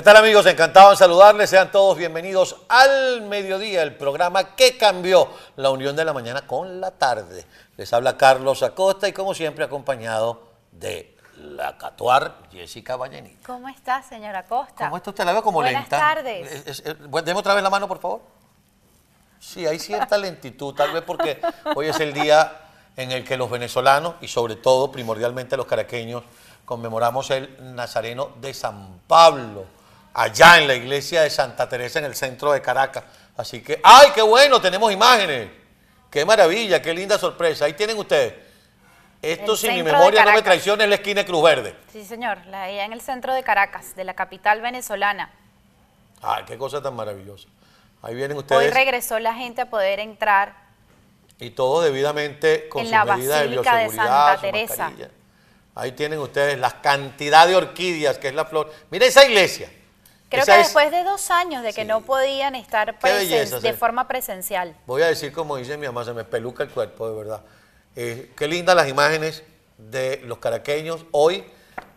¿Qué 0.00 0.04
tal 0.04 0.16
amigos? 0.16 0.46
Encantado 0.46 0.92
en 0.92 0.96
saludarles. 0.96 1.50
Sean 1.50 1.70
todos 1.70 1.98
bienvenidos 1.98 2.56
al 2.70 3.20
mediodía, 3.20 3.82
el 3.82 3.94
programa 3.96 4.56
que 4.56 4.78
cambió 4.78 5.28
la 5.56 5.68
unión 5.68 5.94
de 5.94 6.06
la 6.06 6.14
mañana 6.14 6.46
con 6.46 6.80
la 6.80 6.90
tarde. 6.90 7.44
Les 7.76 7.92
habla 7.92 8.16
Carlos 8.16 8.62
Acosta 8.62 9.06
y 9.08 9.12
como 9.12 9.34
siempre 9.34 9.62
acompañado 9.62 10.40
de 10.72 11.14
la 11.36 11.76
Catuar 11.76 12.34
Jessica 12.50 12.96
Vallenita. 12.96 13.44
¿Cómo 13.46 13.68
está, 13.68 14.02
señora 14.02 14.38
Acosta? 14.38 14.86
¿Cómo 14.86 14.96
está 14.96 15.10
usted? 15.10 15.22
La 15.26 15.32
veo 15.32 15.42
como 15.42 15.58
Buenas 15.60 15.82
lenta. 15.82 15.98
tardes. 15.98 16.50
Es- 16.50 16.66
es- 16.80 16.86
es- 16.86 17.06
bueno, 17.06 17.26
deme 17.26 17.40
otra 17.40 17.52
vez 17.52 17.62
la 17.62 17.68
mano, 17.68 17.86
por 17.86 17.98
favor. 18.00 18.22
Sí, 19.38 19.66
hay 19.66 19.78
cierta 19.78 20.16
lentitud, 20.16 20.74
tal 20.74 20.92
vez 20.94 21.02
porque 21.02 21.42
hoy 21.76 21.88
es 21.88 22.00
el 22.00 22.14
día 22.14 22.56
en 22.96 23.12
el 23.12 23.22
que 23.22 23.36
los 23.36 23.50
venezolanos 23.50 24.14
y 24.22 24.28
sobre 24.28 24.56
todo 24.56 24.90
primordialmente 24.90 25.58
los 25.58 25.66
caraqueños 25.66 26.22
conmemoramos 26.64 27.30
el 27.32 27.74
Nazareno 27.74 28.30
de 28.40 28.54
San 28.54 29.00
Pablo, 29.06 29.66
allá 30.14 30.58
en 30.58 30.66
la 30.66 30.74
iglesia 30.74 31.22
de 31.22 31.30
Santa 31.30 31.68
Teresa 31.68 31.98
en 31.98 32.04
el 32.06 32.14
centro 32.14 32.52
de 32.52 32.60
Caracas. 32.60 33.04
Así 33.36 33.62
que, 33.62 33.80
¡ay, 33.82 34.08
qué 34.14 34.22
bueno! 34.22 34.60
Tenemos 34.60 34.92
imágenes. 34.92 35.50
¡Qué 36.10 36.24
maravilla! 36.24 36.82
¡Qué 36.82 36.92
linda 36.92 37.18
sorpresa! 37.18 37.64
Ahí 37.64 37.72
tienen 37.74 37.96
ustedes. 37.96 38.34
Esto, 39.22 39.52
El 39.52 39.58
si 39.58 39.70
mi 39.70 39.82
memoria 39.82 40.24
no 40.24 40.32
me 40.32 40.42
traiciona, 40.42 40.84
es 40.84 40.88
la 40.90 40.96
esquina 40.96 41.20
de 41.22 41.26
Cruz 41.26 41.42
Verde. 41.42 41.76
Sí, 41.92 42.04
señor, 42.04 42.38
la 42.46 42.64
allá 42.64 42.84
en 42.84 42.92
el 42.92 43.00
centro 43.00 43.34
de 43.34 43.42
Caracas, 43.42 43.94
de 43.94 44.04
la 44.04 44.14
capital 44.14 44.60
venezolana. 44.62 45.30
¡Ay, 46.22 46.44
qué 46.46 46.56
cosa 46.56 46.82
tan 46.82 46.94
maravillosa! 46.96 47.48
Ahí 48.02 48.14
vienen 48.14 48.36
Hoy 48.36 48.42
ustedes. 48.42 48.72
regresó 48.72 49.18
la 49.18 49.34
gente 49.34 49.60
a 49.60 49.68
poder 49.68 50.00
entrar. 50.00 50.54
Y 51.38 51.50
todo 51.50 51.82
debidamente 51.82 52.68
con 52.68 52.82
En 52.82 52.90
la 52.90 53.04
medidas 53.04 53.40
de 53.40 53.48
bioseguridad, 53.48 53.88
Santa 53.88 54.40
Teresa. 54.40 54.84
mascarilla. 54.84 55.10
Ahí 55.74 55.92
tienen 55.92 56.18
ustedes 56.18 56.58
la 56.58 56.80
cantidad 56.80 57.46
de 57.46 57.56
orquídeas 57.56 58.18
que 58.18 58.28
es 58.28 58.34
la 58.34 58.44
flor. 58.46 58.72
Mira 58.90 59.06
esa 59.06 59.24
iglesia. 59.24 59.70
Creo 60.30 60.44
que 60.46 60.52
es- 60.52 60.58
después 60.68 60.90
de 60.90 61.02
dos 61.04 61.30
años 61.30 61.62
de 61.62 61.72
que 61.72 61.82
Sí. 61.82 61.86
no 61.88 62.00
podían 62.02 62.54
estar 62.54 62.98
belleza, 63.00 63.60
de 63.60 63.72
forma 63.74 64.06
presencial. 64.08 64.76
Voy 64.86 65.02
a 65.02 65.06
decir 65.08 65.32
como 65.32 65.56
dice 65.56 65.76
mi 65.76 65.86
mamá, 65.86 66.04
se 66.04 66.12
me 66.12 66.24
peluca 66.24 66.62
el 66.62 66.70
cuerpo, 66.70 67.08
de 67.10 67.16
verdad. 67.16 67.40
Eh, 67.96 68.30
qué 68.36 68.46
lindas 68.46 68.76
las 68.76 68.88
imágenes 68.88 69.42
de 69.76 70.20
los 70.24 70.38
caraqueños 70.38 71.04
hoy, 71.10 71.44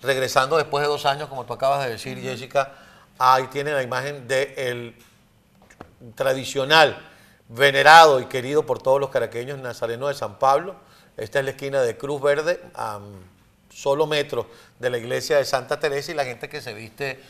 regresando 0.01 0.57
después 0.57 0.81
de 0.81 0.87
dos 0.87 1.05
años, 1.05 1.29
como 1.29 1.45
tú 1.45 1.53
acabas 1.53 1.85
de 1.85 1.91
decir, 1.91 2.19
Jessica. 2.19 2.73
Ahí 3.19 3.47
tienen 3.47 3.75
la 3.75 3.83
imagen 3.83 4.27
del 4.27 4.95
tradicional, 6.15 6.97
venerado 7.49 8.19
y 8.19 8.25
querido 8.25 8.65
por 8.65 8.81
todos 8.81 8.99
los 8.99 9.09
caraqueños 9.09 9.59
Nazareno 9.59 10.07
de 10.07 10.13
San 10.15 10.39
Pablo. 10.39 10.75
Esta 11.17 11.39
es 11.39 11.45
la 11.45 11.51
esquina 11.51 11.81
de 11.81 11.95
Cruz 11.97 12.21
Verde, 12.21 12.59
a 12.73 12.99
mm, 12.99 13.19
solo 13.71 14.07
metros 14.07 14.47
de 14.79 14.89
la 14.89 14.97
iglesia 14.97 15.37
de 15.37 15.45
Santa 15.45 15.79
Teresa 15.79 16.11
y 16.11 16.15
la 16.15 16.25
gente 16.25 16.49
que 16.49 16.61
se 16.61 16.73
viste 16.73 17.21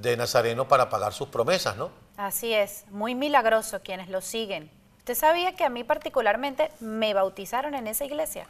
de 0.00 0.16
Nazareno 0.16 0.66
para 0.68 0.88
pagar 0.88 1.12
sus 1.12 1.28
promesas, 1.28 1.76
¿no? 1.76 1.90
Así 2.16 2.52
es, 2.54 2.84
muy 2.90 3.14
milagroso 3.14 3.80
quienes 3.82 4.08
lo 4.08 4.20
siguen. 4.20 4.70
¿Usted 4.98 5.14
sabía 5.14 5.54
que 5.56 5.64
a 5.64 5.68
mí 5.68 5.84
particularmente 5.84 6.70
me 6.80 7.12
bautizaron 7.14 7.74
en 7.74 7.86
esa 7.88 8.04
iglesia? 8.04 8.46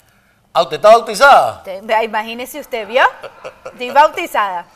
¿Ah, 0.53 0.63
usted 0.63 0.77
está 0.77 0.91
bautizada? 0.91 1.59
Usted- 1.59 2.03
Imagínese 2.03 2.61
usted, 2.61 2.87
¿vio? 2.87 3.03
Estoy 3.65 3.91
bautizada. 3.91 4.67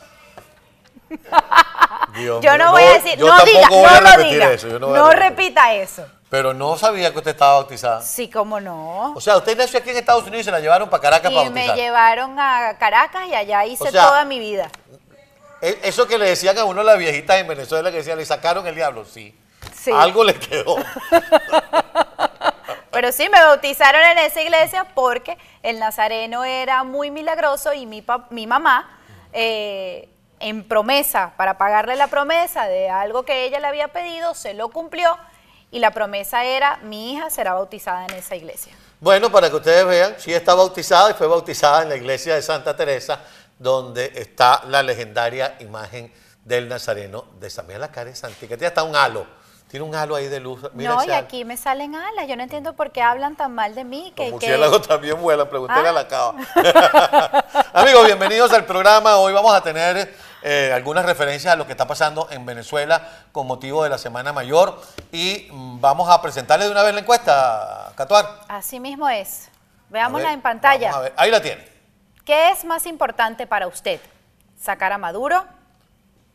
Dios 2.15 2.43
Yo 2.43 2.51
mío, 2.53 2.57
no 2.57 2.71
voy 2.71 2.83
a 2.83 2.93
decir, 2.93 3.17
yo 3.17 3.27
no 3.27 3.45
diga, 3.45 3.67
voy 3.69 3.81
no 3.83 3.87
a 3.87 4.01
lo 4.01 4.09
repetir 4.09 4.31
diga, 4.33 4.51
eso, 4.51 4.67
yo 4.67 4.79
no 4.79 4.87
no, 4.89 5.09
repita 5.11 5.73
eso. 5.73 6.05
Pero 6.29 6.53
no 6.53 6.77
sabía 6.77 7.11
que 7.13 7.19
usted 7.19 7.31
estaba 7.31 7.53
bautizada. 7.53 8.01
Sí, 8.01 8.29
cómo 8.29 8.59
no. 8.59 9.13
O 9.13 9.21
sea, 9.21 9.37
usted 9.37 9.57
nació 9.57 9.79
aquí 9.79 9.91
en 9.91 9.97
Estados 9.97 10.23
Unidos 10.23 10.41
y 10.41 10.43
se 10.43 10.51
la 10.51 10.59
llevaron 10.59 10.89
para 10.89 11.01
Caracas 11.01 11.31
para 11.31 11.45
Y 11.47 11.49
me 11.49 11.61
bautizar. 11.61 11.75
llevaron 11.77 12.37
a 12.39 12.75
Caracas 12.77 13.27
y 13.29 13.35
allá 13.35 13.63
hice 13.65 13.85
O 13.85 13.91
sea, 13.91 14.07
toda 14.07 14.25
mi 14.25 14.37
vida. 14.39 14.69
E- 15.61 15.79
Eso 15.83 16.07
que 16.07 16.17
le 16.17 16.29
decían 16.29 16.57
a 16.57 16.65
uno 16.65 16.83
las 16.83 16.97
viejitas 16.97 17.39
en 17.39 17.47
Venezuela 17.47 17.91
que 17.91 17.97
decían, 17.97 18.17
le 18.17 18.25
sacaron 18.25 18.65
el 18.67 18.75
diablo, 18.75 19.05
sí. 19.05 19.37
Sí. 19.73 19.91
Algo 19.93 20.23
le 20.23 20.35
quedó. 20.35 20.75
Pero 22.91 23.11
sí, 23.11 23.29
me 23.29 23.39
bautizaron 23.39 24.01
en 24.01 24.17
esa 24.19 24.41
iglesia 24.41 24.85
porque 24.95 25.37
el 25.61 25.79
nazareno 25.79 26.45
era 26.45 26.83
muy 26.83 27.11
milagroso 27.11 27.73
y 27.73 27.85
mi, 27.85 28.03
mi 28.31 28.47
mamá, 28.47 28.89
eh, 29.33 30.09
en 30.39 30.67
promesa, 30.67 31.33
para 31.37 31.57
pagarle 31.57 31.95
la 31.95 32.07
promesa 32.07 32.67
de 32.67 32.89
algo 32.89 33.23
que 33.23 33.45
ella 33.45 33.59
le 33.59 33.67
había 33.67 33.89
pedido, 33.89 34.33
se 34.33 34.53
lo 34.53 34.69
cumplió 34.69 35.17
y 35.69 35.79
la 35.79 35.91
promesa 35.91 36.45
era, 36.45 36.77
mi 36.83 37.13
hija 37.13 37.29
será 37.29 37.53
bautizada 37.53 38.05
en 38.05 38.15
esa 38.15 38.35
iglesia. 38.35 38.73
Bueno, 38.99 39.31
para 39.31 39.49
que 39.49 39.57
ustedes 39.57 39.85
vean, 39.85 40.15
sí 40.17 40.33
está 40.33 40.55
bautizada 40.55 41.11
y 41.11 41.13
fue 41.13 41.27
bautizada 41.27 41.83
en 41.83 41.89
la 41.89 41.95
iglesia 41.97 42.33
de 42.33 42.41
Santa 42.41 42.75
Teresa, 42.75 43.19
donde 43.59 44.11
está 44.15 44.63
la 44.67 44.83
legendaria 44.83 45.55
imagen 45.59 46.11
del 46.45 46.69
Nazareno 46.69 47.25
de 47.39 47.49
San 47.49 47.65
Miguel 47.67 47.81
la 47.81 47.91
cara 47.91 48.09
es 48.09 48.23
antica. 48.23 48.55
Tiene 48.55 48.67
hasta 48.67 48.83
un 48.83 48.95
halo. 48.95 49.25
Tiene 49.67 49.85
un 49.85 49.93
halo 49.93 50.15
ahí 50.15 50.27
de 50.29 50.39
luz. 50.39 50.61
Mira 50.73 50.91
no, 50.95 51.03
y 51.03 51.07
halo. 51.11 51.15
aquí 51.15 51.43
me 51.43 51.57
salen 51.57 51.93
alas, 51.93 52.25
yo 52.25 52.37
no 52.37 52.43
entiendo 52.43 52.71
por 52.73 52.91
qué 52.91 53.01
hablan 53.01 53.35
tan 53.35 53.53
mal 53.53 53.75
de 53.75 53.83
mí. 53.83 54.13
Que, 54.15 54.29
Los 54.29 54.39
que- 54.39 54.47
murciélagos 54.47 54.87
también 54.87 55.19
vuelan, 55.21 55.49
pregúntale 55.49 55.87
Ah. 55.87 55.91
a 55.91 55.93
la 55.93 56.07
cava. 56.07 56.35
Amigos, 57.73 58.05
bienvenidos 58.05 58.53
al 58.53 58.63
programa. 58.65 59.17
Hoy 59.17 59.33
vamos 59.33 59.53
a 59.53 59.61
tener 59.61 60.13
eh, 60.41 60.71
algunas 60.73 61.05
referencias 61.05 61.51
a 61.53 61.57
lo 61.57 61.65
que 61.65 61.73
está 61.73 61.85
pasando 61.85 62.29
en 62.31 62.45
Venezuela 62.45 63.25
con 63.33 63.45
motivo 63.45 63.83
de 63.83 63.89
la 63.89 63.97
Semana 63.97 64.31
Mayor 64.31 64.79
y 65.11 65.49
mm, 65.51 65.81
vamos 65.81 66.09
a 66.09 66.21
presentarle 66.21 66.63
de 66.63 66.71
una 66.71 66.83
vez 66.83 66.93
la 66.93 67.01
encuesta, 67.01 67.91
Catuar. 67.95 68.39
Así 68.47 68.79
mismo 68.79 69.09
es. 69.09 69.49
Veámosla 69.89 70.27
ver, 70.29 70.35
en 70.35 70.41
pantalla. 70.41 71.11
Ahí 71.17 71.29
la 71.29 71.41
tiene. 71.41 71.76
¿Qué 72.27 72.51
es 72.51 72.65
más 72.65 72.85
importante 72.85 73.47
para 73.47 73.67
usted? 73.67 74.01
¿Sacar 74.59 74.91
a 74.91 74.97
Maduro 74.97 75.45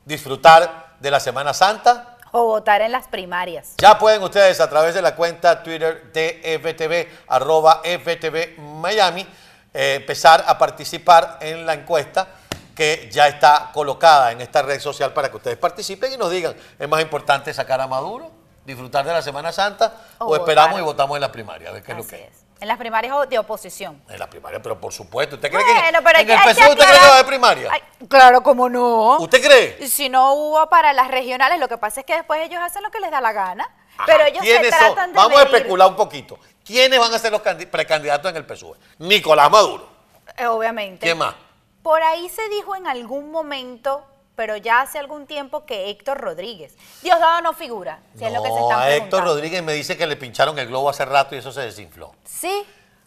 Disfrutar 0.07 0.97
de 0.99 1.11
la 1.11 1.21
Semana 1.21 1.53
Santa. 1.53 2.17
o 2.31 2.47
votar 2.47 2.81
en 2.81 2.93
las 2.93 3.09
primarias? 3.09 3.75
Ya 3.77 3.99
pueden 3.99 4.23
ustedes 4.23 4.59
a 4.63 4.71
través 4.71 4.95
de 4.95 5.03
la 5.03 5.15
cuenta 5.15 5.63
Twitter 5.63 6.11
de 6.15 6.59
FTV, 6.63 7.27
arroba 7.29 7.83
FTV 7.85 8.59
Miami, 8.59 9.27
eh, 9.75 9.97
empezar 9.97 10.43
a 10.49 10.57
participar 10.57 11.37
en 11.43 11.67
la 11.67 11.75
encuesta 11.75 12.27
que 12.75 13.11
ya 13.13 13.29
está 13.29 13.69
colocada 13.75 14.33
en 14.33 14.41
esta 14.41 14.63
red 14.63 14.81
social 14.81 15.13
para 15.13 15.31
que 15.31 15.37
ustedes 15.37 15.59
participen 15.59 16.11
y 16.11 16.17
nos 16.17 16.31
digan, 16.31 16.57
¿es 16.79 16.89
más 16.89 17.03
importante 17.03 17.53
sacar 17.53 17.83
a 17.83 17.87
Maduro, 17.87 18.31
disfrutar 18.65 19.05
de 19.05 19.13
la 19.13 19.21
Semana 19.21 19.53
Santa 19.53 19.93
o, 20.17 20.29
O 20.29 20.37
esperamos 20.37 20.81
y 20.81 20.83
votamos 20.83 21.19
en 21.19 21.21
la 21.21 21.31
primaria? 21.31 21.69
A 21.69 21.73
ver 21.73 21.83
qué 21.83 21.93
es 21.93 21.99
lo 21.99 22.07
que 22.07 22.25
es. 22.25 22.52
En 22.63 22.69
las 22.69 22.79
primarias 22.79 23.29
de 23.29 23.39
oposición. 23.41 24.01
En 24.09 24.21
la 24.21 24.31
primaria, 24.31 24.63
pero 24.63 24.81
por 24.81 24.93
supuesto. 24.93 25.35
¿Usted 25.35 25.51
cree 25.51 25.65
Bueno, 25.65 25.99
que 25.99 26.05
pero 26.05 26.19
en 26.21 26.31
el 26.31 26.39
PSUV 26.39 26.49
usted 26.49 26.61
cree 26.63 26.75
que 26.77 26.79
va 26.79 26.85
a 26.85 26.87
aclarar- 26.95 27.13
haber 27.15 27.27
primaria? 27.27 27.69
Ay, 27.73 27.83
claro, 28.09 28.41
como 28.45 28.69
no. 28.69 29.17
¿Usted 29.19 29.43
cree? 29.43 29.89
Si 29.89 30.09
no 30.09 30.33
hubo 30.35 30.69
para 30.71 30.93
las 30.93 31.09
regionales, 31.09 31.59
lo 31.59 31.67
que 31.67 31.77
pasa 31.77 31.99
es 32.01 32.07
que 32.07 32.15
después 32.15 32.41
ellos 32.41 32.61
hacen 32.63 32.85
lo 32.85 32.91
que 32.93 33.01
les 33.01 33.11
da 33.11 33.21
la 33.21 33.33
gana. 33.33 33.65
Ajá, 33.97 34.05
pero 34.07 34.25
ellos 34.27 34.45
se 34.45 34.51
¿quiénes 34.53 34.71
son? 34.71 34.79
tratan 34.95 35.11
de 35.13 35.17
Vamos 35.17 35.41
a 35.41 35.43
especular 35.43 35.89
un 35.89 35.97
poquito. 35.97 36.39
¿Quiénes 36.65 37.01
van 37.01 37.13
a 37.13 37.19
ser 37.19 37.33
los 37.33 37.43
candi- 37.43 37.67
precandidatos 37.69 38.31
en 38.31 38.37
el 38.37 38.47
PSUV? 38.47 38.77
Nicolás 38.99 39.51
Maduro. 39.51 39.89
Eh, 40.37 40.47
obviamente. 40.47 41.01
¿Quién 41.05 41.19
más? 41.19 41.35
Por 41.83 42.01
ahí 42.01 42.29
se 42.29 42.49
dijo 42.49 42.77
en 42.77 42.87
algún 42.87 43.33
momento, 43.33 44.07
pero 44.37 44.57
ya 44.57 44.81
hace 44.81 44.99
algún 44.99 45.27
tiempo, 45.27 45.65
que 45.67 45.91
Héctor 45.91 46.19
Rodríguez. 46.19 46.75
Diosdado 47.03 47.43
no 47.43 47.53
figura, 47.53 48.01
si 48.19 48.25
es 48.25 48.33
lo 48.33 48.43
que 48.43 48.49
se 48.49 48.55
No, 48.61 48.83
Héctor. 48.85 49.25
Rodríguez 49.25 49.63
me 49.63 49.73
dice 49.75 49.97
que 49.97 50.07
le 50.07 50.17
pincharon 50.17 50.59
el 50.59 50.67
globo 50.69 50.89
hace 50.89 51.05
rato 51.05 51.35
y 51.35 51.39
eso 51.39 51.53
se 51.53 51.61
desinfló. 51.63 52.15
Sí, 52.25 52.65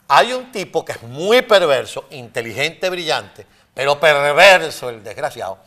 Hay 0.08 0.34
un 0.34 0.52
tipo 0.52 0.86
que 0.86 0.92
es 0.94 1.02
muy 1.04 1.42
perverso, 1.42 2.06
inteligente, 2.12 2.90
brillante, 2.90 3.48
pero 3.74 4.00
perverso 4.00 4.90
el 4.90 5.04
desgraciado, 5.04 5.58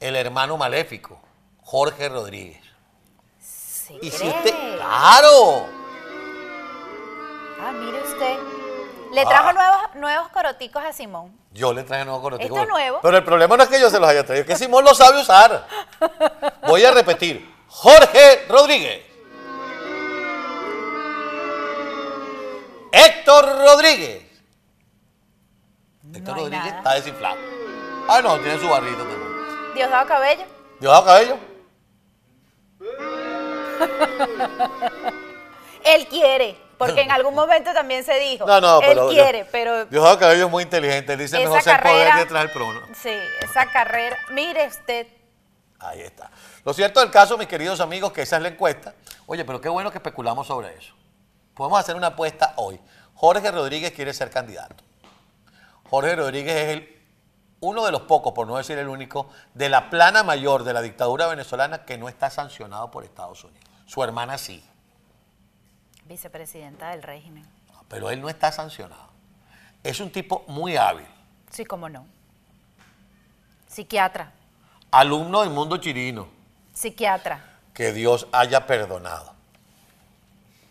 el 0.00 0.16
hermano 0.16 0.56
maléfico, 0.56 1.20
Jorge 1.62 2.08
Rodríguez. 2.08 2.62
sí. 3.40 3.98
Y 4.02 4.10
si 4.10 4.26
usted, 4.28 4.76
claro, 4.76 5.66
Ah, 7.60 7.72
mire 7.72 8.00
usted. 8.02 8.38
Le 9.12 9.24
trajo 9.24 9.48
Ah. 9.48 9.52
nuevos, 9.52 9.94
nuevos 9.94 10.28
coroticos 10.28 10.84
a 10.84 10.92
Simón. 10.92 11.36
yo 11.52 11.72
le 11.72 11.82
traje 11.82 12.04
nuevo 12.04 12.20
corotico. 12.20 12.54
¿Esto 12.54 12.62
es 12.62 12.68
nuevo? 12.68 12.98
Pero 13.02 13.16
el 13.16 13.24
problema 13.24 13.56
no 13.56 13.62
es 13.62 13.68
que 13.68 13.80
yo 13.80 13.90
se 13.90 13.98
los 13.98 14.08
haya 14.08 14.24
traído, 14.24 14.42
es 14.42 14.46
que 14.48 14.56
Simón 14.56 14.84
lo 14.84 14.94
sabe 14.94 15.20
usar. 15.20 15.66
Voy 16.66 16.84
a 16.84 16.90
repetir, 16.92 17.54
Jorge 17.68 18.44
Rodríguez. 18.48 19.04
Héctor 22.92 23.44
Rodríguez. 23.64 24.22
Héctor 26.14 26.36
No 26.36 26.42
Rodríguez 26.42 26.64
nada. 26.66 26.78
está 26.78 26.94
desinflado. 26.94 27.36
Ah, 28.08 28.20
no, 28.22 28.38
tiene 28.38 28.58
su 28.58 28.68
barrito 28.68 28.98
también. 28.98 29.74
Diosdado 29.74 30.06
Cabello. 30.08 30.44
¿Diosdado 30.80 31.04
Cabello? 31.04 31.36
Él 35.84 36.06
quiere, 36.08 36.58
porque 36.78 37.02
en 37.02 37.10
algún 37.10 37.34
momento 37.34 37.72
también 37.74 38.04
se 38.04 38.18
dijo. 38.18 38.46
No, 38.46 38.60
no, 38.60 38.80
Él 38.80 38.88
pero. 38.88 39.08
quiere, 39.08 39.44
pero 39.50 39.84
Diosdado 39.86 40.18
Cabello 40.18 40.46
es 40.46 40.50
muy 40.50 40.62
inteligente. 40.62 41.12
Él 41.12 41.18
dice 41.18 41.38
mejor 41.38 41.60
ser 41.62 41.82
poder 41.82 42.14
detrás 42.14 42.42
del 42.44 42.52
prono. 42.52 42.80
sí, 42.94 43.14
esa 43.42 43.66
carrera. 43.70 44.16
Mire 44.30 44.66
usted, 44.66 45.06
Ahí 45.80 46.00
está. 46.00 46.30
Lo 46.64 46.72
cierto 46.74 47.00
del 47.00 47.10
caso, 47.10 47.38
mis 47.38 47.46
queridos 47.46 47.80
amigos, 47.80 48.12
que 48.12 48.22
esa 48.22 48.36
es 48.36 48.42
la 48.42 48.48
encuesta. 48.48 48.94
Oye, 49.26 49.44
pero 49.44 49.60
qué 49.60 49.68
bueno 49.68 49.90
que 49.90 49.98
especulamos 49.98 50.46
sobre 50.46 50.76
eso. 50.76 50.94
Podemos 51.54 51.78
hacer 51.78 51.96
una 51.96 52.08
apuesta 52.08 52.54
hoy. 52.56 52.80
Jorge 53.14 53.50
Rodríguez 53.50 53.92
quiere 53.92 54.12
ser 54.12 54.30
candidato. 54.30 54.84
Jorge 55.88 56.16
Rodríguez 56.16 56.56
es 56.56 56.68
el 56.68 56.98
uno 57.60 57.84
de 57.84 57.92
los 57.92 58.02
pocos, 58.02 58.32
por 58.32 58.46
no 58.46 58.56
decir 58.56 58.78
el 58.78 58.88
único, 58.88 59.28
de 59.54 59.68
la 59.68 59.90
plana 59.90 60.22
mayor 60.22 60.64
de 60.64 60.72
la 60.72 60.82
dictadura 60.82 61.26
venezolana 61.26 61.84
que 61.84 61.98
no 61.98 62.08
está 62.08 62.30
sancionado 62.30 62.90
por 62.90 63.04
Estados 63.04 63.42
Unidos. 63.44 63.68
Su 63.86 64.02
hermana 64.04 64.38
sí. 64.38 64.64
Vicepresidenta 66.08 66.90
del 66.90 67.02
régimen. 67.02 67.46
Pero 67.88 68.10
él 68.10 68.20
no 68.20 68.28
está 68.28 68.50
sancionado. 68.50 69.08
Es 69.84 70.00
un 70.00 70.10
tipo 70.10 70.44
muy 70.48 70.76
hábil. 70.76 71.06
Sí, 71.50 71.64
cómo 71.64 71.88
no. 71.88 72.06
Psiquiatra. 73.66 74.32
Alumno 74.90 75.42
del 75.42 75.50
mundo 75.50 75.76
chirino. 75.76 76.28
Psiquiatra. 76.72 77.44
Que 77.74 77.92
Dios 77.92 78.26
haya 78.32 78.66
perdonado. 78.66 79.34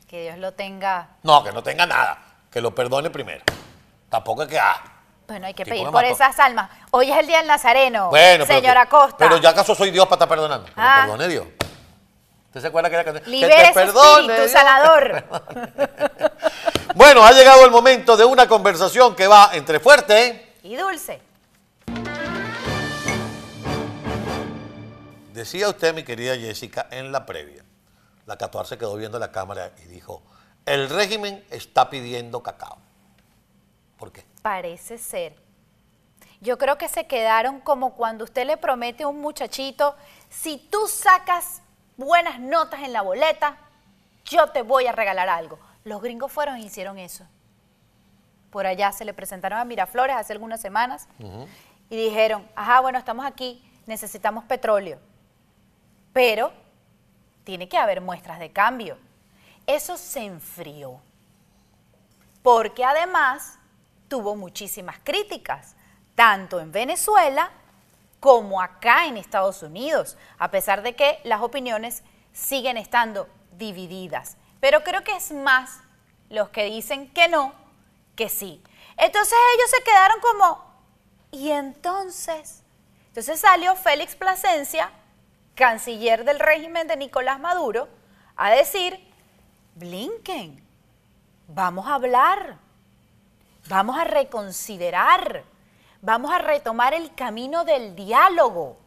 Que 0.08 0.24
Dios 0.24 0.38
lo 0.40 0.54
tenga. 0.54 1.10
No, 1.24 1.44
que 1.44 1.52
no 1.52 1.62
tenga 1.62 1.86
nada. 1.86 2.18
Que 2.52 2.60
lo 2.62 2.74
perdone 2.74 3.10
primero. 3.10 3.44
Tampoco 4.10 4.44
es 4.44 4.50
que. 4.50 4.60
Ah, 4.60 4.82
bueno, 5.28 5.46
hay 5.48 5.54
que 5.54 5.66
pedir 5.66 5.84
por 5.86 5.94
mató. 5.94 6.08
esas 6.08 6.40
almas. 6.40 6.70
Hoy 6.92 7.12
es 7.12 7.18
el 7.18 7.28
día 7.28 7.40
del 7.40 7.48
Nazareno, 7.48 8.10
Bueno, 8.10 8.46
señora 8.46 8.88
Costa. 8.88 9.18
Pero 9.18 9.38
ya 9.38 9.50
acaso 9.50 9.76
soy 9.76 9.92
Dios 9.92 10.06
para 10.06 10.16
estar 10.16 10.30
perdonando. 10.30 10.66
Que 10.66 10.74
Ah. 10.78 11.02
me 11.06 11.12
perdone 11.12 11.28
Dios. 11.28 11.48
¿Usted 12.58 12.62
se 12.62 12.68
acuerda 12.70 12.90
que 12.90 12.96
era 12.96 13.04
canción? 13.04 13.24
Que 13.24 13.30
Libere 13.30 13.68
te 13.68 13.74
perdone 13.74 14.34
espíritu 14.34 14.52
sanador. 14.52 15.24
Bueno, 16.96 17.24
ha 17.24 17.32
llegado 17.32 17.64
el 17.64 17.70
momento 17.70 18.18
de 18.18 18.26
una 18.26 18.48
conversación 18.48 19.16
que 19.16 19.28
va 19.28 19.52
entre 19.54 19.80
fuerte. 19.80 20.56
y 20.64 20.76
dulce. 20.76 21.22
Decía 25.32 25.70
usted, 25.70 25.94
mi 25.94 26.04
querida 26.04 26.36
Jessica, 26.36 26.88
en 26.90 27.12
la 27.12 27.24
previa. 27.28 27.64
La 28.26 28.36
14 28.36 28.70
se 28.70 28.78
quedó 28.80 28.96
viendo 28.96 29.20
la 29.20 29.32
cámara 29.32 29.74
y 29.86 29.88
dijo, 29.90 30.24
el 30.66 30.90
régimen 30.90 31.46
está 31.52 31.92
pidiendo 31.92 32.42
cacao. 32.42 32.80
¿Por 34.00 34.12
qué? 34.12 34.26
Parece 34.42 34.98
ser. 34.98 35.36
Yo 36.42 36.58
creo 36.58 36.80
que 36.80 36.90
se 36.90 37.06
quedaron 37.06 37.60
como 37.60 37.94
cuando 37.94 38.24
usted 38.24 38.48
le 38.48 38.58
promete 38.58 39.04
a 39.04 39.08
un 39.08 39.22
muchachito, 39.22 39.96
si 40.32 40.58
tú 40.58 40.88
sacas 40.88 41.62
buenas 41.98 42.40
notas 42.40 42.82
en 42.82 42.94
la 42.94 43.02
boleta, 43.02 43.58
yo 44.26 44.48
te 44.48 44.62
voy 44.62 44.88
a 44.88 44.92
regalar 44.92 45.28
algo. 45.30 45.60
Los 45.84 46.02
gringos 46.02 46.32
fueron 46.32 46.58
y 46.58 46.66
hicieron 46.66 46.98
eso. 46.98 47.26
Por 48.52 48.66
allá 48.66 48.92
se 48.92 49.06
le 49.06 49.14
presentaron 49.14 49.60
a 49.60 49.66
Miraflores 49.66 50.16
hace 50.16 50.34
algunas 50.34 50.62
semanas 50.62 51.08
y 51.90 51.98
dijeron, 51.98 52.48
ajá, 52.56 52.80
bueno, 52.80 52.98
estamos 52.98 53.26
aquí, 53.26 53.64
necesitamos 53.86 54.46
petróleo, 54.46 55.00
pero 56.14 56.54
tiene 57.44 57.68
que 57.68 57.78
haber 57.78 58.02
muestras 58.02 58.40
de 58.40 58.52
cambio. 58.52 58.98
Eso 59.66 59.98
se 59.98 60.22
enfrió 60.22 61.02
porque 62.42 62.86
además 62.86 63.60
tuvo 64.08 64.36
muchísimas 64.36 65.00
críticas, 65.04 65.76
tanto 66.16 66.60
en 66.60 66.72
Venezuela 66.72 67.52
como 68.20 68.62
acá 68.62 69.06
en 69.06 69.18
Estados 69.18 69.62
Unidos, 69.64 70.18
a 70.38 70.50
pesar 70.52 70.82
de 70.82 70.96
que 70.96 71.20
las 71.24 71.42
opiniones 71.42 72.04
siguen 72.34 72.78
estando 72.78 73.28
divididas. 73.52 74.38
Pero 74.60 74.84
creo 74.84 75.04
que 75.04 75.16
es 75.16 75.32
más 75.32 75.80
los 76.30 76.50
que 76.50 76.66
dicen 76.66 77.10
que 77.14 77.28
no 77.28 77.54
que 78.16 78.30
sí. 78.30 78.62
Entonces 78.98 79.38
ellos 79.56 79.70
se 79.70 79.84
quedaron 79.84 80.20
como, 80.20 80.66
¿y 81.32 81.52
entonces? 81.52 82.64
Entonces 83.10 83.40
salió 83.40 83.76
Félix 83.76 84.16
Plasencia, 84.16 84.92
canciller 85.56 86.26
del 86.26 86.40
régimen 86.40 86.88
de 86.88 86.98
Nicolás 86.98 87.40
Maduro, 87.40 87.88
a 88.36 88.52
decir, 88.52 89.00
Blinken, 89.76 90.64
vamos 91.48 91.88
a 91.88 91.96
hablar, 91.96 92.58
vamos 93.68 93.98
a 93.98 94.04
reconsiderar, 94.04 95.44
vamos 96.08 96.32
a 96.32 96.38
retomar 96.38 96.94
el 96.94 97.14
camino 97.16 97.66
del 97.66 97.94
diálogo. 97.94 98.78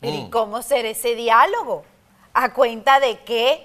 Pero 0.00 0.16
¿y 0.16 0.22
Mm. 0.24 0.30
cómo 0.30 0.60
será 0.60 0.88
ese 0.88 1.14
diálogo? 1.14 1.84
¿A 2.34 2.52
cuenta 2.52 2.98
de 2.98 3.20
qué? 3.20 3.64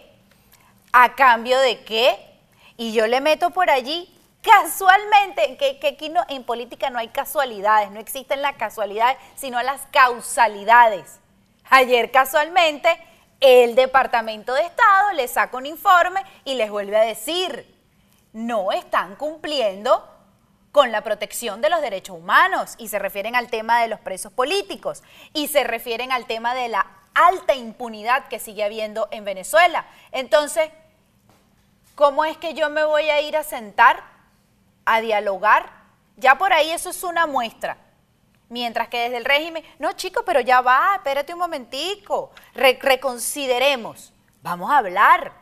¿A 0.94 1.16
cambio 1.16 1.60
de 1.60 1.83
qué? 1.83 2.38
Y 2.78 2.94
yo 2.94 3.07
le 3.07 3.19
meto 3.19 3.50
por 3.50 3.72
allí 3.72 4.16
casualmente, 4.44 5.57
que, 5.57 5.80
que 5.80 5.88
aquí 5.88 6.10
no, 6.10 6.24
en 6.30 6.44
política 6.44 6.92
no 6.92 7.00
hay 7.00 7.07
casualidades, 7.07 7.89
no 7.89 8.00
existen 8.00 8.44
las 8.44 8.57
casualidades, 8.57 9.18
sino 9.36 9.60
las 9.63 9.81
causalidades. 9.92 11.19
Ayer 11.72 12.12
casualmente 12.12 12.89
el 13.39 13.74
Departamento 13.74 14.54
de 14.54 14.62
Estado 14.62 15.13
le 15.13 15.28
saca 15.28 15.57
un 15.57 15.66
informe 15.66 16.24
y 16.45 16.54
les 16.54 16.69
vuelve 16.69 16.95
a 16.98 17.01
decir, 17.01 17.75
no 18.33 18.72
están 18.72 19.16
cumpliendo 19.16 20.07
con 20.71 20.91
la 20.91 21.01
protección 21.01 21.62
de 21.62 21.69
los 21.69 21.81
derechos 21.81 22.18
humanos 22.18 22.75
y 22.77 22.88
se 22.88 23.00
refieren 23.00 23.35
al 23.35 23.50
tema 23.50 23.81
de 23.81 23.88
los 23.88 24.00
presos 24.00 24.31
políticos 24.31 25.03
y 25.33 25.47
se 25.47 25.63
refieren 25.63 26.12
al 26.12 26.25
tema 26.25 26.53
de 26.56 26.69
la 26.69 26.88
alta 27.13 27.53
impunidad 27.56 28.27
que 28.29 28.39
sigue 28.39 28.63
habiendo 28.63 29.09
en 29.12 29.25
Venezuela. 29.25 29.85
Entonces, 30.12 30.69
¿cómo 31.95 32.23
es 32.23 32.38
que 32.38 32.53
yo 32.53 32.69
me 32.69 32.85
voy 32.85 33.09
a 33.09 33.21
ir 33.21 33.35
a 33.35 33.44
sentar 33.44 34.01
a 34.85 35.01
dialogar? 35.01 35.69
Ya 36.15 36.38
por 36.38 36.53
ahí 36.53 36.71
eso 36.71 36.89
es 36.89 37.03
una 37.03 37.27
muestra. 37.27 37.77
Mientras 38.47 38.88
que 38.89 39.00
desde 39.00 39.18
el 39.18 39.25
régimen, 39.25 39.63
no 39.79 39.94
chico, 39.94 40.23
pero 40.25 40.39
ya 40.41 40.62
va, 40.62 40.91
espérate 40.95 41.33
un 41.33 41.39
momentico, 41.39 42.31
re- 42.53 42.79
reconsideremos, 42.81 44.13
vamos 44.41 44.71
a 44.71 44.77
hablar. 44.77 45.33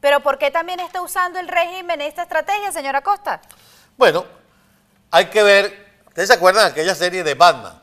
Pero 0.00 0.20
¿por 0.20 0.38
qué 0.38 0.50
también 0.50 0.80
está 0.80 1.00
usando 1.00 1.38
el 1.38 1.48
régimen 1.48 2.00
esta 2.00 2.22
estrategia, 2.22 2.70
señora 2.70 3.00
Costa? 3.02 3.40
Bueno, 3.96 4.26
hay 5.10 5.26
que 5.26 5.42
ver, 5.42 5.86
¿ustedes 6.08 6.28
se 6.28 6.34
acuerdan 6.34 6.64
de 6.66 6.70
aquella 6.72 6.94
serie 6.94 7.24
de 7.24 7.34
Batman? 7.34 7.80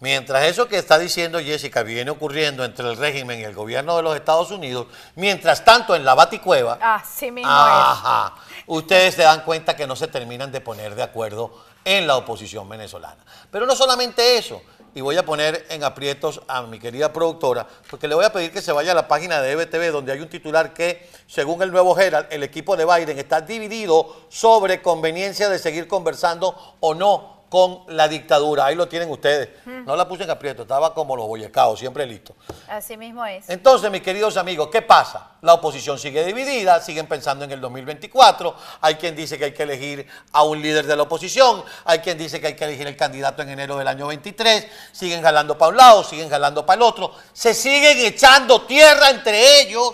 Mientras 0.00 0.42
eso 0.44 0.66
que 0.66 0.78
está 0.78 0.98
diciendo 0.98 1.38
Jessica 1.38 1.84
viene 1.84 2.10
ocurriendo 2.10 2.64
entre 2.64 2.90
el 2.90 2.96
régimen 2.96 3.38
y 3.38 3.44
el 3.44 3.54
gobierno 3.54 3.96
de 3.96 4.02
los 4.02 4.16
Estados 4.16 4.50
Unidos, 4.50 4.88
mientras 5.14 5.64
tanto 5.64 5.94
en 5.94 6.04
la 6.04 6.14
Baticueva, 6.14 6.76
Así 6.80 7.30
mismo 7.30 7.48
ajá, 7.48 8.34
ustedes 8.66 9.14
se 9.14 9.22
dan 9.22 9.42
cuenta 9.42 9.76
que 9.76 9.86
no 9.86 9.94
se 9.94 10.08
terminan 10.08 10.50
de 10.50 10.60
poner 10.60 10.96
de 10.96 11.04
acuerdo 11.04 11.56
en 11.84 12.08
la 12.08 12.16
oposición 12.16 12.68
venezolana. 12.68 13.24
Pero 13.52 13.64
no 13.64 13.76
solamente 13.76 14.36
eso, 14.36 14.60
y 14.94 15.00
voy 15.00 15.16
a 15.16 15.24
poner 15.24 15.66
en 15.70 15.84
aprietos 15.84 16.40
a 16.48 16.62
mi 16.62 16.78
querida 16.78 17.12
productora, 17.12 17.66
porque 17.90 18.08
le 18.08 18.14
voy 18.14 18.24
a 18.24 18.32
pedir 18.32 18.52
que 18.52 18.62
se 18.62 18.72
vaya 18.72 18.92
a 18.92 18.94
la 18.94 19.08
página 19.08 19.40
de 19.40 19.52
EBTV, 19.52 19.90
donde 19.92 20.12
hay 20.12 20.20
un 20.20 20.28
titular 20.28 20.74
que, 20.74 21.08
según 21.26 21.62
el 21.62 21.70
nuevo 21.72 21.98
Herald, 21.98 22.26
el 22.30 22.42
equipo 22.42 22.76
de 22.76 22.84
Biden 22.84 23.18
está 23.18 23.40
dividido 23.40 24.14
sobre 24.28 24.82
conveniencia 24.82 25.48
de 25.48 25.58
seguir 25.58 25.88
conversando 25.88 26.76
o 26.80 26.94
no 26.94 27.31
con 27.52 27.82
la 27.88 28.08
dictadura. 28.08 28.64
Ahí 28.64 28.74
lo 28.74 28.88
tienen 28.88 29.10
ustedes. 29.10 29.50
No 29.66 29.94
la 29.94 30.08
puse 30.08 30.22
en 30.22 30.30
aprieto, 30.30 30.62
estaba 30.62 30.94
como 30.94 31.14
los 31.14 31.26
boyecados, 31.26 31.78
siempre 31.78 32.06
listo. 32.06 32.34
Así 32.66 32.96
mismo 32.96 33.26
es. 33.26 33.46
Entonces, 33.50 33.90
mis 33.90 34.00
queridos 34.00 34.38
amigos, 34.38 34.70
¿qué 34.72 34.80
pasa? 34.80 35.32
La 35.42 35.52
oposición 35.52 35.98
sigue 35.98 36.24
dividida, 36.24 36.80
siguen 36.80 37.06
pensando 37.06 37.44
en 37.44 37.50
el 37.50 37.60
2024. 37.60 38.56
Hay 38.80 38.94
quien 38.94 39.14
dice 39.14 39.36
que 39.36 39.44
hay 39.44 39.52
que 39.52 39.64
elegir 39.64 40.06
a 40.32 40.44
un 40.44 40.62
líder 40.62 40.86
de 40.86 40.96
la 40.96 41.02
oposición, 41.02 41.62
hay 41.84 41.98
quien 41.98 42.16
dice 42.16 42.40
que 42.40 42.46
hay 42.46 42.56
que 42.56 42.64
elegir 42.64 42.86
el 42.86 42.96
candidato 42.96 43.42
en 43.42 43.50
enero 43.50 43.76
del 43.76 43.86
año 43.86 44.06
23. 44.06 44.66
Siguen 44.90 45.20
jalando 45.20 45.58
para 45.58 45.72
un 45.72 45.76
lado, 45.76 46.04
siguen 46.04 46.30
jalando 46.30 46.64
para 46.64 46.76
el 46.76 46.82
otro. 46.82 47.12
Se 47.34 47.52
siguen 47.52 47.98
echando 47.98 48.62
tierra 48.62 49.10
entre 49.10 49.60
ellos. 49.60 49.92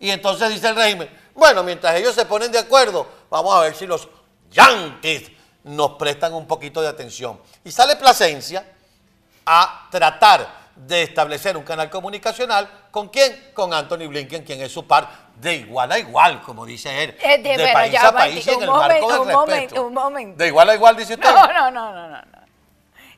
Y 0.00 0.10
entonces 0.10 0.50
dice 0.50 0.70
el 0.70 0.74
régimen, 0.74 1.08
bueno, 1.36 1.62
mientras 1.62 1.94
ellos 1.94 2.16
se 2.16 2.24
ponen 2.24 2.50
de 2.50 2.58
acuerdo, 2.58 3.06
vamos 3.30 3.54
a 3.54 3.60
ver 3.60 3.76
si 3.76 3.86
los 3.86 4.08
yanquis 4.50 5.37
nos 5.68 5.92
prestan 5.92 6.34
un 6.34 6.46
poquito 6.46 6.80
de 6.82 6.88
atención. 6.88 7.40
Y 7.64 7.70
sale 7.70 7.96
Plasencia 7.96 8.64
a 9.46 9.88
tratar 9.90 10.46
de 10.76 11.02
establecer 11.02 11.56
un 11.56 11.64
canal 11.64 11.90
comunicacional 11.90 12.68
con 12.90 13.08
quién? 13.08 13.50
Con 13.52 13.74
Anthony 13.74 14.06
Blinken, 14.08 14.44
quien 14.44 14.60
es 14.62 14.70
su 14.72 14.86
par 14.86 15.08
de 15.34 15.54
igual 15.54 15.90
a 15.92 15.98
igual, 15.98 16.40
como 16.42 16.64
dice 16.64 17.02
él, 17.04 17.16
Eh, 17.20 17.38
de- 17.38 17.50
de, 17.50 17.56
pero 17.56 17.72
país 17.72 17.92
ya 17.92 18.08
a 18.08 18.12
país 18.12 18.46
en 18.46 18.56
un 18.56 18.62
el 18.62 18.68
marco 18.70 18.92
del 18.94 19.02
un 19.04 19.10
respeto. 19.26 19.38
momento, 19.38 19.86
un 19.86 19.94
momento. 19.94 20.38
De 20.38 20.46
igual 20.48 20.70
a 20.70 20.74
igual, 20.74 20.96
dice 20.96 21.14
usted. 21.14 21.28
No, 21.34 21.46
no, 21.52 21.70
no, 21.70 21.92
no, 21.92 22.08
no. 22.08 22.38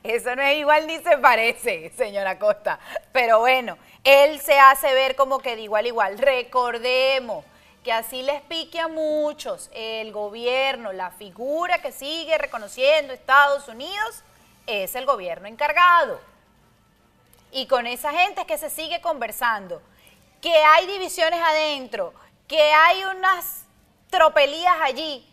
Eso 0.03 0.35
no 0.35 0.41
es 0.41 0.57
igual 0.57 0.87
ni 0.87 0.97
se 0.99 1.17
parece, 1.19 1.91
señora 1.95 2.39
Costa. 2.39 2.79
Pero 3.11 3.39
bueno, 3.39 3.77
él 4.03 4.39
se 4.41 4.57
hace 4.57 4.91
ver 4.95 5.15
como 5.15 5.37
que 5.39 5.55
de 5.55 5.61
igual 5.61 5.85
a 5.85 5.87
igual. 5.87 6.17
Recordemos 6.17 7.45
que 7.83 7.91
así 7.91 8.21
les 8.21 8.41
pique 8.43 8.79
a 8.79 8.87
muchos 8.87 9.69
el 9.73 10.11
gobierno, 10.11 10.93
la 10.93 11.11
figura 11.11 11.81
que 11.81 11.91
sigue 11.91 12.37
reconociendo 12.37 13.13
Estados 13.13 13.67
Unidos 13.67 14.23
es 14.67 14.95
el 14.95 15.05
gobierno 15.05 15.47
encargado. 15.47 16.19
Y 17.51 17.65
con 17.67 17.87
esa 17.87 18.11
gente 18.11 18.41
es 18.41 18.47
que 18.47 18.57
se 18.57 18.69
sigue 18.69 19.01
conversando, 19.01 19.81
que 20.41 20.55
hay 20.55 20.85
divisiones 20.87 21.41
adentro, 21.41 22.13
que 22.47 22.61
hay 22.61 23.03
unas 23.03 23.65
tropelías 24.09 24.75
allí, 24.81 25.27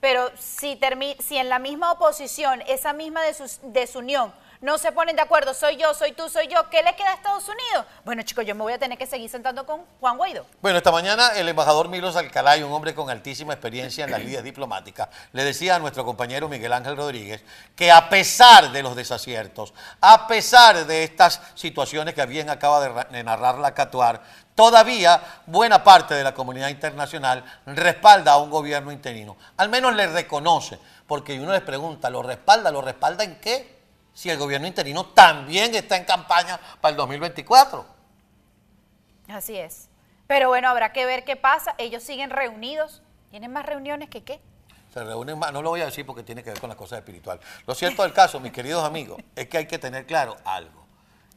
pero 0.00 0.30
si, 0.36 0.78
si 1.20 1.38
en 1.38 1.48
la 1.48 1.58
misma 1.58 1.92
oposición, 1.92 2.62
esa 2.66 2.92
misma 2.92 3.22
desunión, 3.62 4.34
no 4.64 4.78
se 4.78 4.92
ponen 4.92 5.14
de 5.14 5.20
acuerdo, 5.20 5.52
soy 5.52 5.76
yo, 5.76 5.92
soy 5.92 6.12
tú, 6.12 6.30
soy 6.30 6.48
yo, 6.48 6.70
¿qué 6.70 6.82
le 6.82 6.96
queda 6.96 7.10
a 7.10 7.14
Estados 7.16 7.44
Unidos? 7.46 7.84
Bueno, 8.02 8.22
chicos, 8.22 8.46
yo 8.46 8.54
me 8.54 8.62
voy 8.62 8.72
a 8.72 8.78
tener 8.78 8.96
que 8.96 9.06
seguir 9.06 9.28
sentando 9.28 9.66
con 9.66 9.82
Juan 10.00 10.16
Guaidó. 10.16 10.46
Bueno, 10.62 10.78
esta 10.78 10.90
mañana 10.90 11.32
el 11.36 11.46
embajador 11.50 11.90
Milos 11.90 12.16
Alcalá, 12.16 12.56
un 12.64 12.72
hombre 12.72 12.94
con 12.94 13.10
altísima 13.10 13.52
experiencia 13.52 14.06
en 14.06 14.10
las 14.10 14.20
líneas 14.20 14.42
diplomáticas, 14.42 15.10
le 15.32 15.44
decía 15.44 15.76
a 15.76 15.78
nuestro 15.78 16.06
compañero 16.06 16.48
Miguel 16.48 16.72
Ángel 16.72 16.96
Rodríguez 16.96 17.44
que 17.76 17.92
a 17.92 18.08
pesar 18.08 18.72
de 18.72 18.82
los 18.82 18.96
desaciertos, 18.96 19.74
a 20.00 20.26
pesar 20.26 20.86
de 20.86 21.04
estas 21.04 21.42
situaciones 21.54 22.14
que 22.14 22.24
bien 22.24 22.48
acaba 22.48 23.04
de 23.04 23.22
narrar 23.22 23.58
la 23.58 23.74
Catuar, 23.74 24.22
todavía 24.54 25.20
buena 25.44 25.84
parte 25.84 26.14
de 26.14 26.24
la 26.24 26.32
comunidad 26.32 26.70
internacional 26.70 27.44
respalda 27.66 28.32
a 28.32 28.38
un 28.38 28.48
gobierno 28.48 28.90
interino. 28.92 29.36
Al 29.58 29.68
menos 29.68 29.94
le 29.94 30.06
reconoce, 30.06 30.78
porque 31.06 31.38
uno 31.38 31.52
les 31.52 31.60
pregunta, 31.60 32.08
¿lo 32.08 32.22
respalda? 32.22 32.70
¿Lo 32.70 32.80
respalda 32.80 33.24
en 33.24 33.38
qué? 33.40 33.73
Si 34.14 34.30
el 34.30 34.38
gobierno 34.38 34.66
interino 34.66 35.06
también 35.06 35.74
está 35.74 35.96
en 35.96 36.04
campaña 36.04 36.58
para 36.80 36.92
el 36.92 36.96
2024. 36.96 37.84
Así 39.28 39.56
es. 39.56 39.88
Pero 40.26 40.48
bueno, 40.48 40.68
habrá 40.68 40.92
que 40.92 41.04
ver 41.04 41.24
qué 41.24 41.36
pasa. 41.36 41.74
Ellos 41.78 42.02
siguen 42.02 42.30
reunidos. 42.30 43.02
¿Tienen 43.30 43.52
más 43.52 43.66
reuniones 43.66 44.08
que 44.08 44.22
qué? 44.22 44.40
Se 44.92 45.02
reúnen 45.02 45.38
más, 45.38 45.52
no 45.52 45.60
lo 45.60 45.70
voy 45.70 45.80
a 45.80 45.86
decir 45.86 46.06
porque 46.06 46.22
tiene 46.22 46.44
que 46.44 46.50
ver 46.50 46.60
con 46.60 46.68
las 46.68 46.78
cosas 46.78 47.00
espirituales. 47.00 47.44
Lo 47.66 47.74
cierto 47.74 48.04
del 48.04 48.12
caso, 48.12 48.38
mis 48.38 48.52
queridos 48.52 48.84
amigos, 48.84 49.20
es 49.34 49.48
que 49.48 49.58
hay 49.58 49.66
que 49.66 49.78
tener 49.78 50.06
claro 50.06 50.36
algo. 50.44 50.86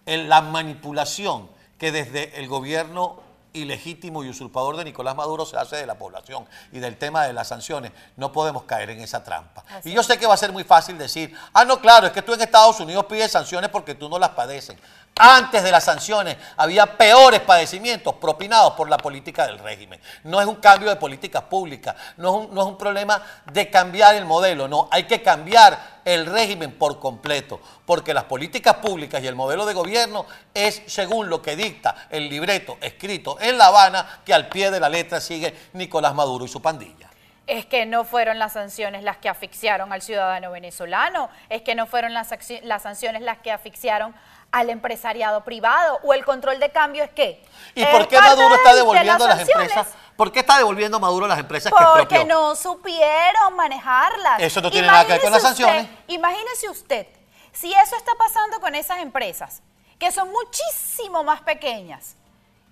En 0.06 0.30
la 0.30 0.42
manipulación 0.42 1.50
que 1.80 1.92
desde 1.92 2.40
el 2.40 2.48
gobierno 2.48 3.27
ilegítimo 3.54 4.24
y 4.24 4.30
usurpador 4.30 4.78
de 4.78 4.84
Nicolás 4.84 5.16
Maduro 5.16 5.46
se 5.46 5.58
hace 5.58 5.78
de 5.78 5.86
la 5.86 5.96
población 5.96 6.46
y 6.72 6.80
del 6.80 6.98
tema 6.98 7.26
de 7.26 7.34
las 7.34 7.48
sanciones, 7.48 7.92
no 8.16 8.32
podemos 8.32 8.64
caer 8.64 8.90
en 8.90 9.02
esa 9.02 9.24
trampa. 9.24 9.64
y 9.84 9.92
yo 9.92 10.04
sé 10.04 10.18
que 10.18 10.28
va 10.28 10.34
a 10.34 10.38
ser 10.38 10.52
muy 10.52 10.64
fácil 10.64 10.98
decir, 10.98 11.36
ah, 11.54 11.66
no, 11.66 11.80
claro, 11.80 12.08
es 12.08 12.14
que 12.14 12.22
tú 12.22 12.34
en 12.34 12.42
Estados 12.42 12.80
Unidos 12.80 13.06
pides 13.06 13.32
sanciones 13.32 13.70
porque 13.70 13.96
tú 13.96 14.10
no 14.10 14.20
las 14.20 14.30
padeces. 14.30 14.78
Antes 15.20 15.64
de 15.64 15.72
las 15.72 15.84
sanciones 15.84 16.38
había 16.58 16.98
peores 16.98 17.40
padecimientos 17.40 18.14
propinados 18.16 18.74
por 18.74 18.88
la 18.88 18.98
política 18.98 19.48
del 19.48 19.58
régimen. 19.58 20.00
No 20.24 20.40
es 20.40 20.46
un 20.46 20.58
cambio 20.58 20.90
de 20.90 20.96
políticas 20.96 21.44
públicas, 21.44 21.96
no 22.18 22.30
es 22.30 22.48
un, 22.48 22.56
no 22.56 22.62
es 22.62 22.68
un 22.68 22.78
problema 22.78 23.22
de 23.52 23.70
cambiar 23.72 24.16
el 24.16 24.26
modelo, 24.26 24.68
no, 24.68 24.88
hay 24.92 25.06
que 25.06 25.24
cambiar 25.24 25.97
el 26.08 26.26
régimen 26.26 26.72
por 26.72 27.00
completo, 27.00 27.60
porque 27.86 28.14
las 28.14 28.24
políticas 28.24 28.76
públicas 28.76 29.22
y 29.22 29.28
el 29.28 29.36
modelo 29.36 29.66
de 29.66 29.74
gobierno 29.74 30.26
es 30.54 30.82
según 30.86 31.30
lo 31.30 31.42
que 31.42 31.58
dicta 31.58 32.08
el 32.10 32.30
libreto 32.30 32.78
escrito 32.80 33.38
en 33.42 33.58
La 33.58 33.68
Habana, 33.68 34.22
que 34.26 34.34
al 34.34 34.48
pie 34.48 34.72
de 34.72 34.80
la 34.80 34.88
letra 34.88 35.20
sigue 35.20 35.54
Nicolás 35.74 36.16
Maduro 36.16 36.46
y 36.46 36.48
su 36.48 36.62
pandilla 36.62 37.10
es 37.48 37.66
que 37.66 37.86
no 37.86 38.04
fueron 38.04 38.40
las 38.40 38.54
sanciones 38.54 39.04
las 39.04 39.18
que 39.18 39.30
asfixiaron 39.30 39.94
al 39.94 40.02
ciudadano 40.02 40.52
venezolano, 40.52 41.30
es 41.50 41.62
que 41.62 41.76
no 41.76 41.88
fueron 41.88 42.14
las, 42.14 42.30
las 42.64 42.82
sanciones 42.84 43.22
las 43.22 43.38
que 43.38 43.54
asfixiaron 43.54 44.14
al 44.52 44.70
empresariado 44.70 45.44
privado 45.44 46.00
o 46.04 46.14
el 46.14 46.24
control 46.24 46.60
de 46.60 46.70
cambio 46.72 47.04
es 47.04 47.10
que 47.12 47.42
¿Y 47.76 47.86
por 47.86 48.08
qué 48.08 48.20
Maduro 48.20 48.56
está 48.56 48.76
devolviendo 48.76 49.26
a 49.26 49.28
las, 49.30 49.40
empresas? 49.40 49.88
¿Por 50.18 50.32
qué 50.32 50.40
está 50.40 50.58
devolviendo 50.58 51.00
Maduro 51.00 51.28
las 51.28 51.38
empresas 51.38 51.72
que 51.72 51.86
Porque 51.96 52.26
no 52.26 52.56
supieron 52.56 53.56
manejarlas. 53.56 54.42
Eso 54.42 54.60
no 54.62 54.72
tiene 54.72 54.88
nada 54.88 55.06
que 55.06 55.14
ver 55.14 55.22
con 55.22 55.32
las 55.32 55.44
sanciones. 55.44 55.88
imagínese 56.08 56.70
usted, 56.70 57.08
si 57.54 57.72
eso 57.72 57.96
está 57.96 58.12
pasando 58.18 58.60
con 58.60 58.74
esas 58.74 58.98
empresas, 58.98 59.62
que 60.00 60.12
son 60.12 60.32
muchísimo 60.32 61.24
más 61.24 61.42
pequeñas 61.42 62.16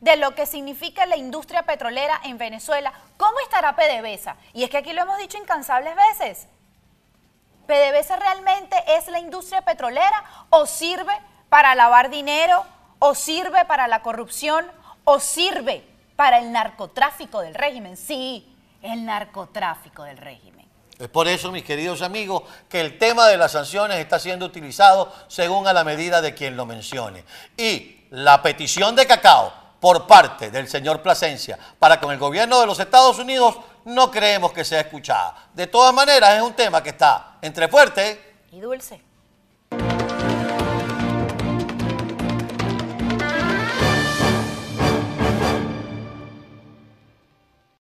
de 0.01 0.15
lo 0.15 0.33
que 0.33 0.47
significa 0.47 1.05
la 1.05 1.17
industria 1.17 1.63
petrolera 1.63 2.19
en 2.23 2.39
Venezuela, 2.39 2.91
¿cómo 3.17 3.39
estará 3.41 3.75
PDVSA? 3.75 4.37
Y 4.53 4.63
es 4.63 4.69
que 4.71 4.77
aquí 4.77 4.93
lo 4.93 5.03
hemos 5.03 5.17
dicho 5.19 5.37
incansables 5.37 5.95
veces. 5.95 6.47
¿PDVSA 7.67 8.15
realmente 8.15 8.75
es 8.87 9.07
la 9.07 9.19
industria 9.19 9.61
petrolera 9.61 10.23
o 10.49 10.65
sirve 10.65 11.13
para 11.49 11.75
lavar 11.75 12.09
dinero 12.09 12.65
o 12.97 13.13
sirve 13.13 13.65
para 13.65 13.87
la 13.87 14.01
corrupción 14.01 14.65
o 15.03 15.19
sirve 15.19 15.94
para 16.15 16.39
el 16.39 16.51
narcotráfico 16.51 17.41
del 17.41 17.53
régimen. 17.53 17.97
Sí, 17.97 18.47
el 18.81 19.05
narcotráfico 19.05 20.03
del 20.03 20.17
régimen. 20.17 20.65
Es 20.97 21.09
por 21.09 21.27
eso, 21.27 21.51
mis 21.51 21.63
queridos 21.63 22.01
amigos, 22.01 22.43
que 22.69 22.79
el 22.79 22.97
tema 22.97 23.27
de 23.27 23.35
las 23.35 23.51
sanciones 23.51 23.97
está 23.97 24.17
siendo 24.17 24.45
utilizado 24.45 25.11
según 25.27 25.67
a 25.67 25.73
la 25.73 25.83
medida 25.83 26.21
de 26.21 26.33
quien 26.33 26.55
lo 26.55 26.65
mencione. 26.65 27.25
Y 27.57 28.05
la 28.11 28.41
petición 28.41 28.95
de 28.95 29.05
cacao 29.05 29.51
por 29.81 30.07
parte 30.07 30.51
del 30.51 30.69
señor 30.69 31.01
Plasencia 31.01 31.59
para 31.79 31.99
con 31.99 32.11
el 32.11 32.17
gobierno 32.17 32.61
de 32.61 32.65
los 32.65 32.79
Estados 32.79 33.19
Unidos 33.19 33.57
no 33.83 34.09
creemos 34.09 34.53
que 34.53 34.63
sea 34.63 34.79
escuchada. 34.79 35.49
De 35.53 35.67
todas 35.67 35.93
maneras, 35.93 36.35
es 36.35 36.41
un 36.41 36.53
tema 36.53 36.81
que 36.81 36.89
está 36.89 37.37
entre 37.41 37.67
fuerte 37.67 38.35
y 38.51 38.61
dulce. 38.61 39.01